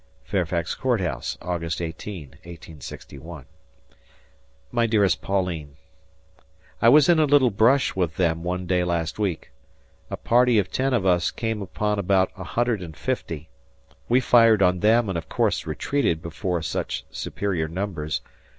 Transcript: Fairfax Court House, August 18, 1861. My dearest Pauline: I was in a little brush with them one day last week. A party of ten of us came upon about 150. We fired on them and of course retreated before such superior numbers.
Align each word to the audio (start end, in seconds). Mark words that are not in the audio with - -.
Fairfax 0.23 0.73
Court 0.73 0.99
House, 0.99 1.37
August 1.43 1.79
18, 1.79 2.29
1861. 2.41 3.45
My 4.71 4.87
dearest 4.87 5.21
Pauline: 5.21 5.77
I 6.81 6.89
was 6.89 7.07
in 7.07 7.19
a 7.19 7.25
little 7.25 7.51
brush 7.51 7.95
with 7.95 8.15
them 8.15 8.41
one 8.41 8.65
day 8.65 8.83
last 8.83 9.19
week. 9.19 9.51
A 10.09 10.17
party 10.17 10.57
of 10.57 10.71
ten 10.71 10.95
of 10.95 11.05
us 11.05 11.29
came 11.29 11.61
upon 11.61 11.99
about 11.99 12.35
150. 12.35 13.47
We 14.09 14.19
fired 14.19 14.63
on 14.63 14.79
them 14.79 15.07
and 15.07 15.19
of 15.19 15.29
course 15.29 15.67
retreated 15.67 16.19
before 16.23 16.63
such 16.63 17.05
superior 17.11 17.67
numbers. 17.67 18.21